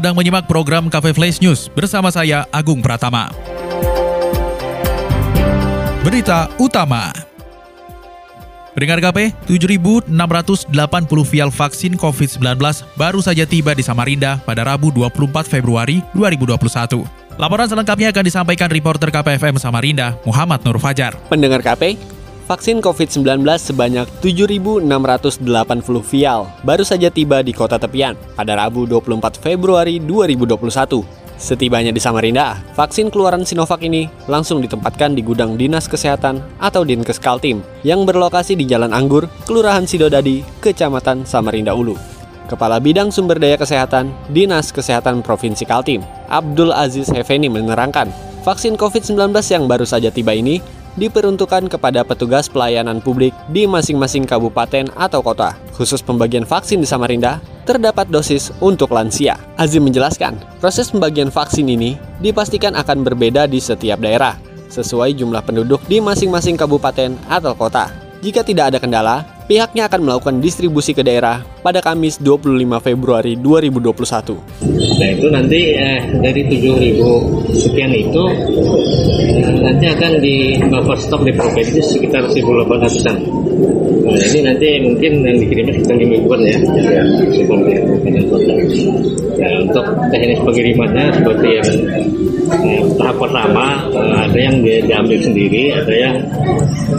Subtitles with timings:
[0.00, 3.28] sedang menyimak program Cafe Flash News bersama saya Agung Pratama.
[6.00, 7.12] Berita utama.
[8.72, 10.08] Pendengar KP, 7.680
[11.28, 12.40] vial vaksin COVID-19
[12.96, 17.04] baru saja tiba di Samarinda pada Rabu 24 Februari 2021.
[17.36, 21.12] Laporan selengkapnya akan disampaikan reporter KPFM Samarinda, Muhammad Nur Fajar.
[21.28, 22.00] Pendengar KP,
[22.50, 24.82] vaksin COVID-19 sebanyak 7.680
[26.02, 31.06] vial baru saja tiba di kota tepian pada Rabu 24 Februari 2021.
[31.38, 37.22] Setibanya di Samarinda, vaksin keluaran Sinovac ini langsung ditempatkan di gudang Dinas Kesehatan atau Dinkes
[37.22, 41.94] Kaltim yang berlokasi di Jalan Anggur, Kelurahan Sidodadi, Kecamatan Samarinda Ulu.
[42.50, 48.10] Kepala Bidang Sumber Daya Kesehatan Dinas Kesehatan Provinsi Kaltim, Abdul Aziz Hefeni menerangkan,
[48.42, 54.92] vaksin COVID-19 yang baru saja tiba ini diperuntukkan kepada petugas pelayanan publik di masing-masing kabupaten
[54.92, 55.56] atau kota.
[55.72, 59.40] Khusus pembagian vaksin di Samarinda, terdapat dosis untuk lansia.
[59.56, 64.36] Azim menjelaskan, proses pembagian vaksin ini dipastikan akan berbeda di setiap daerah,
[64.68, 67.88] sesuai jumlah penduduk di masing-masing kabupaten atau kota.
[68.20, 74.79] Jika tidak ada kendala, pihaknya akan melakukan distribusi ke daerah pada Kamis 25 Februari 2021.
[75.00, 78.24] Nah itu nanti eh, dari 7.000 sekian itu
[79.32, 83.16] eh, nanti akan di buffer stok di provinsi sekitar 1.800an.
[84.04, 87.02] Nah ini nanti mungkin yang dikirimnya sekitar 5 ribuan ya, ya.
[89.40, 91.70] Nah untuk teknis pengirimannya seperti yang
[92.60, 96.16] eh, tahap pertama eh, ada yang dia diambil sendiri, ada yang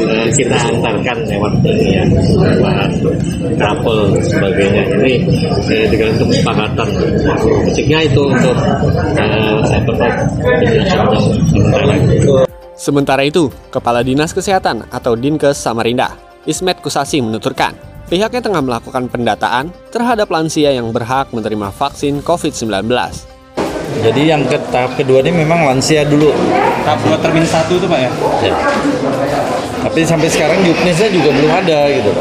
[0.00, 2.04] eh, kita antarkan lewat ini ya,
[2.40, 2.90] lewat
[3.58, 4.82] travel sebagainya.
[4.96, 5.12] Ini
[5.68, 6.88] eh, tergantung kesepakatan.
[7.82, 8.54] Musiknya itu untuk
[9.66, 10.06] seperti
[10.86, 11.90] sementara.
[12.78, 16.14] Sementara itu, Kepala Dinas Kesehatan atau Dinkes Samarinda,
[16.46, 17.74] Ismet Kusasi menuturkan,
[18.06, 22.86] pihaknya tengah melakukan pendataan terhadap lansia yang berhak menerima vaksin COVID-19.
[24.06, 26.30] Jadi yang ke tahap kedua ini memang lansia dulu.
[26.86, 28.10] Tahap 2 termin 1 itu Pak ya?
[28.46, 28.54] Ya.
[29.82, 32.14] Tapi sampai sekarang Yuknisnya juga belum ada gitu.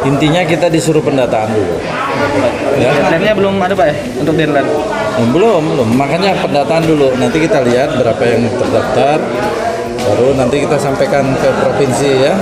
[0.00, 1.76] Intinya kita disuruh pendataan dulu.
[2.80, 2.96] Ya.
[2.96, 4.00] Deadline-nya belum ada Pak ya?
[4.16, 4.68] Untuk deadline?
[5.20, 5.88] Oh, belum, belum.
[6.00, 7.12] Makanya pendataan dulu.
[7.20, 9.20] Nanti kita lihat berapa yang terdaftar.
[10.00, 12.32] Baru nanti kita sampaikan ke provinsi ya.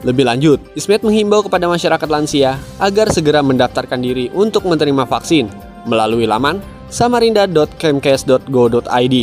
[0.00, 5.52] Lebih lanjut, Ismet menghimbau kepada masyarakat lansia agar segera mendaftarkan diri untuk menerima vaksin
[5.84, 9.16] melalui laman samarinda.kemkes.go.id.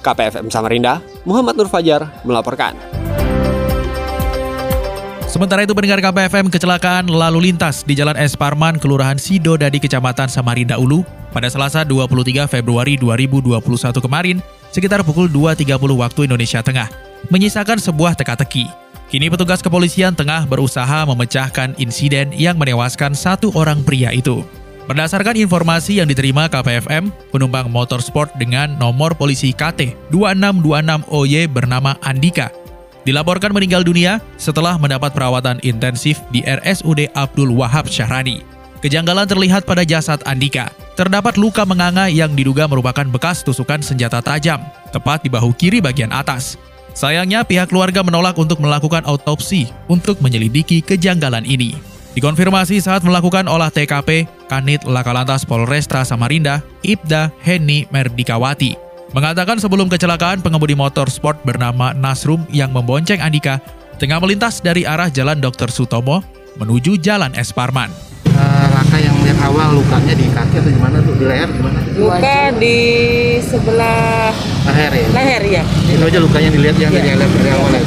[0.00, 2.72] KPFM Samarinda, Muhammad Nur Fajar melaporkan.
[5.40, 10.76] Sementara itu pendengar KPFM kecelakaan lalu lintas di Jalan Es Parman, Kelurahan Sidodadi, Kecamatan Samarinda
[10.76, 11.00] Ulu
[11.32, 13.56] pada Selasa 23 Februari 2021
[14.04, 16.92] kemarin sekitar pukul 2.30 waktu Indonesia Tengah,
[17.32, 18.68] menyisakan sebuah teka-teki.
[19.08, 24.44] Kini petugas kepolisian tengah berusaha memecahkan insiden yang menewaskan satu orang pria itu.
[24.92, 32.59] Berdasarkan informasi yang diterima KPFM, penumpang motor sport dengan nomor polisi KT 2626OY bernama Andika
[33.04, 38.42] dilaporkan meninggal dunia setelah mendapat perawatan intensif di RSUD Abdul Wahab Syahrani.
[38.80, 40.72] Kejanggalan terlihat pada jasad Andika.
[40.96, 44.60] Terdapat luka menganga yang diduga merupakan bekas tusukan senjata tajam,
[44.92, 46.56] tepat di bahu kiri bagian atas.
[46.96, 51.76] Sayangnya pihak keluarga menolak untuk melakukan autopsi untuk menyelidiki kejanggalan ini.
[52.10, 58.74] Dikonfirmasi saat melakukan olah TKP, Kanit Lakalantas Polresta Samarinda, Ibda Heni Merdikawati,
[59.10, 63.58] mengatakan sebelum kecelakaan pengemudi motor sport bernama Nasrum yang membonceng Andika
[63.98, 65.68] tengah melintas dari arah Jalan Dr.
[65.68, 66.22] Sutomo
[66.58, 67.90] menuju Jalan Es Parman.
[68.30, 71.14] Uh, laka yang lihat awal lukanya di kaki atau gimana tuh?
[71.18, 71.78] Di leher gimana?
[71.98, 72.78] Luka di
[73.42, 74.32] sebelah
[74.70, 75.06] Leher ya?
[75.12, 75.62] leher ya.
[75.90, 77.84] Itu aja lukanya dilihat yang dari leher dari awal ya.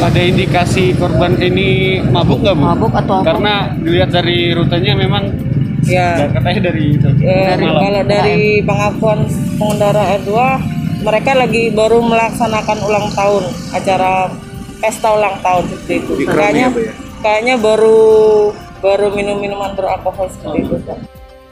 [0.00, 2.64] Ada indikasi korban ini mabuk nggak bu?
[2.64, 3.26] Mabuk atau apa?
[3.36, 5.28] Karena dilihat dari rutenya memang
[5.86, 6.28] Ya.
[6.28, 7.08] katanya dari itu.
[7.24, 7.80] Eh, malam.
[7.80, 9.20] kalau dari pengakuan
[9.56, 10.32] pengendara R2
[11.00, 13.42] mereka lagi baru melaksanakan ulang tahun
[13.72, 14.12] acara
[14.80, 16.12] pesta ulang tahun seperti itu.
[16.28, 16.68] Kayaknya
[17.24, 17.98] kayaknya baru
[18.80, 20.76] baru minum minuman beralkohol seperti itu.
[20.84, 20.98] Pak.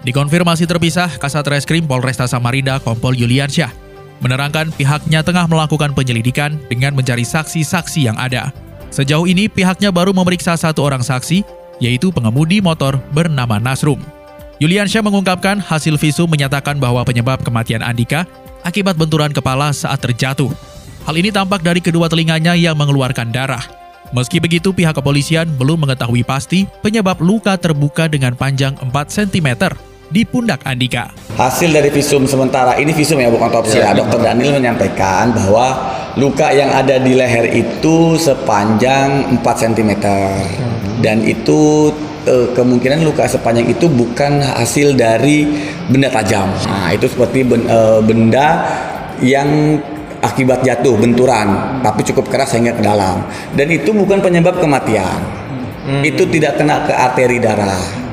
[0.04, 3.88] Dikonfirmasi terpisah, Kasat Reskrim Polresta Samarinda Kompol Yuliansyah
[4.18, 8.50] menerangkan pihaknya tengah melakukan penyelidikan dengan mencari saksi-saksi yang ada.
[8.88, 11.44] Sejauh ini pihaknya baru memeriksa satu orang saksi,
[11.78, 14.00] yaitu pengemudi motor bernama Nasrum.
[14.58, 18.26] Yuliansyah mengungkapkan hasil visum menyatakan bahwa penyebab kematian Andika
[18.66, 20.50] akibat benturan kepala saat terjatuh.
[21.06, 23.62] Hal ini tampak dari kedua telinganya yang mengeluarkan darah.
[24.10, 29.78] Meski begitu, pihak kepolisian belum mengetahui pasti penyebab luka terbuka dengan panjang 4 cm
[30.10, 31.14] di pundak Andika.
[31.38, 33.94] Hasil dari visum sementara ini visum ya bukan otopsi ya.
[33.94, 39.90] Dokter Daniel menyampaikan bahwa luka yang ada di leher itu sepanjang 4 cm
[40.98, 41.94] dan itu
[42.28, 45.48] eh, kemungkinan luka sepanjang itu bukan hasil dari
[45.88, 46.52] benda tajam.
[46.68, 48.46] Nah, itu seperti ben- eh, benda
[49.24, 49.80] yang
[50.18, 53.22] akibat jatuh benturan tapi cukup keras sehingga ke dalam
[53.54, 55.18] dan itu bukan penyebab kematian.
[56.04, 58.07] Itu tidak kena ke arteri darah.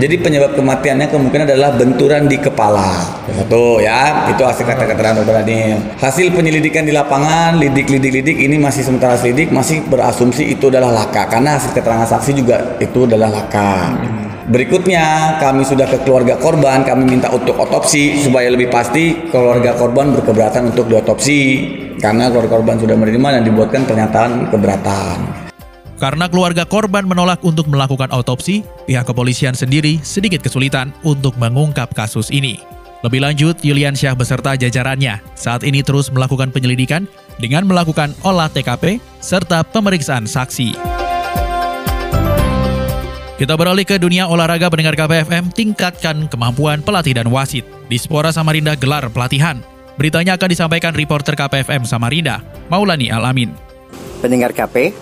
[0.00, 3.04] Jadi penyebab kematiannya kemungkinan adalah benturan di kepala.
[3.28, 5.76] Satu ya, itu hasil kata keterangan dokter Daniel.
[6.00, 11.60] Hasil penyelidikan di lapangan, lidik-lidik-lidik ini masih sementara selidik masih berasumsi itu adalah laka karena
[11.60, 13.92] hasil keterangan saksi juga itu adalah laka.
[14.48, 20.16] Berikutnya kami sudah ke keluarga korban, kami minta untuk otopsi supaya lebih pasti keluarga korban
[20.16, 21.38] berkeberatan untuk diotopsi
[22.00, 25.49] karena keluarga korban sudah menerima dan dibuatkan pernyataan keberatan.
[26.00, 32.32] Karena keluarga korban menolak untuk melakukan autopsi, pihak kepolisian sendiri sedikit kesulitan untuk mengungkap kasus
[32.32, 32.56] ini.
[33.04, 37.04] Lebih lanjut, Yulian Syah beserta jajarannya saat ini terus melakukan penyelidikan
[37.36, 40.72] dengan melakukan olah TKP serta pemeriksaan saksi.
[43.40, 47.64] Kita beralih ke dunia olahraga pendengar KPFM tingkatkan kemampuan pelatih dan wasit.
[47.88, 49.64] Di Spora Samarinda gelar pelatihan.
[49.96, 53.52] Beritanya akan disampaikan reporter KPFM Samarinda, Maulani Alamin.
[54.20, 54.92] Pendengar KP,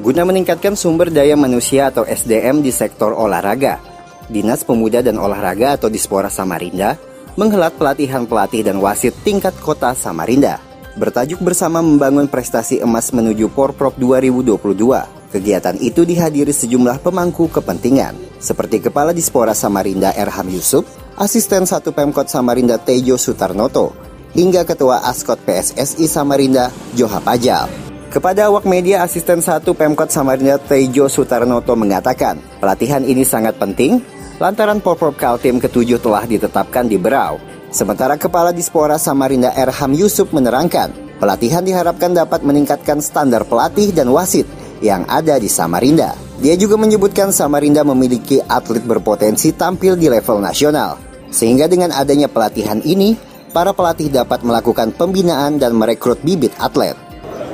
[0.00, 3.80] guna meningkatkan sumber daya manusia atau SDM di sektor olahraga,
[4.26, 6.98] Dinas Pemuda dan Olahraga atau Dispora Samarinda
[7.38, 10.58] menghelat pelatihan pelatih dan wasit tingkat kota Samarinda.
[10.96, 15.28] Bertajuk bersama membangun prestasi emas menuju Porprov 2022.
[15.28, 20.88] Kegiatan itu dihadiri sejumlah pemangku kepentingan, seperti Kepala Dispora Samarinda Erham Yusuf,
[21.20, 23.92] Asisten Satu Pemkot Samarinda Tejo Sutarnoto,
[24.32, 27.85] hingga Ketua Askot PSSI Samarinda Joha Pajal.
[28.06, 33.98] Kepada awak media asisten satu Pemkot Samarinda Tejo Sutarnoto mengatakan, pelatihan ini sangat penting
[34.38, 37.42] lantaran Porprov Kaltim ketujuh telah ditetapkan di Berau.
[37.74, 44.46] Sementara Kepala Dispora Samarinda Erham Yusuf menerangkan, pelatihan diharapkan dapat meningkatkan standar pelatih dan wasit
[44.78, 46.14] yang ada di Samarinda.
[46.38, 51.00] Dia juga menyebutkan Samarinda memiliki atlet berpotensi tampil di level nasional.
[51.32, 53.18] Sehingga dengan adanya pelatihan ini,
[53.50, 57.05] para pelatih dapat melakukan pembinaan dan merekrut bibit atlet.